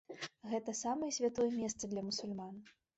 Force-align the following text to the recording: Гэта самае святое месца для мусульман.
Гэта 0.53 0.75
самае 0.79 1.11
святое 1.19 1.47
месца 1.61 1.83
для 1.95 2.09
мусульман. 2.11 2.63